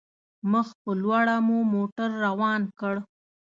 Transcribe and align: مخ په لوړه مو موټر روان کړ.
مخ 0.51 0.67
په 0.81 0.91
لوړه 1.01 1.35
مو 1.47 1.57
موټر 1.73 2.09
روان 2.25 2.61
کړ. 2.79 2.95